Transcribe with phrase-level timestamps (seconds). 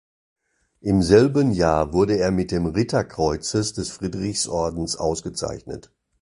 [0.79, 5.91] Im selben Jahr wurde er mit dem Ritterkreuzes des Friedrichs-Ordens ausgezeichnet.